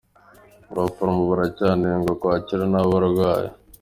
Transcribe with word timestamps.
Abaforomo 0.71 1.21
baracyanengwa 1.31 2.11
kwakira 2.21 2.63
nabi 2.71 2.85
abarwayi 2.95 3.49